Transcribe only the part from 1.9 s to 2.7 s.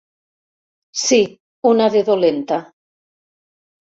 de dolenta.